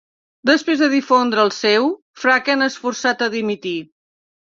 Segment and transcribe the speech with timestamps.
[0.49, 1.85] Després de difondre el seu,
[2.21, 3.75] Franken es forçat a dimitir.